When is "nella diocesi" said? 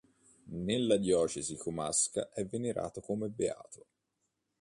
0.55-1.55